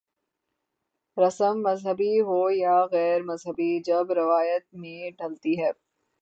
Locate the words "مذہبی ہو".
1.61-2.49